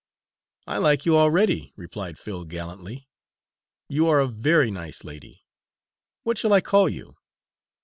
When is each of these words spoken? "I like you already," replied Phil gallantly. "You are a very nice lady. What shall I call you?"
"I 0.65 0.79
like 0.79 1.05
you 1.05 1.15
already," 1.15 1.73
replied 1.75 2.17
Phil 2.17 2.43
gallantly. 2.45 3.07
"You 3.87 4.07
are 4.07 4.19
a 4.19 4.27
very 4.27 4.71
nice 4.71 5.03
lady. 5.03 5.45
What 6.23 6.39
shall 6.39 6.53
I 6.53 6.59
call 6.61 6.89
you?" 6.89 7.17